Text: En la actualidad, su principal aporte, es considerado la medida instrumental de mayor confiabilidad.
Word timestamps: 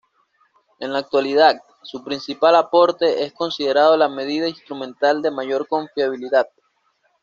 En 0.79 0.93
la 0.93 0.97
actualidad, 0.97 1.61
su 1.83 2.03
principal 2.03 2.55
aporte, 2.55 3.23
es 3.23 3.33
considerado 3.33 3.95
la 3.97 4.09
medida 4.09 4.49
instrumental 4.49 5.21
de 5.21 5.29
mayor 5.29 5.67
confiabilidad. 5.67 6.47